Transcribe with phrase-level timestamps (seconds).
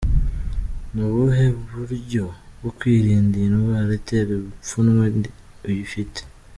[0.93, 1.45] Ni ubuhe
[1.77, 2.23] buryo
[2.57, 5.03] bwo kwirinda iyi ndwara itera ipfunwe
[5.67, 6.19] uyifite?.